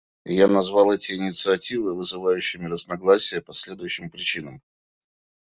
Я 0.33 0.47
назвал 0.47 0.91
эти 0.91 1.11
инициативы 1.11 1.93
«вызывающими 1.93 2.65
разногласия» 2.65 3.39
по 3.39 3.53
следующим 3.53 4.09
причинам. 4.09 4.63